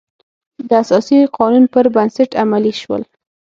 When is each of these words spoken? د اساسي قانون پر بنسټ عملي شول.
د 0.67 0.69
اساسي 0.83 1.17
قانون 1.37 1.65
پر 1.73 1.85
بنسټ 1.95 2.29
عملي 2.43 2.73
شول. 2.81 3.03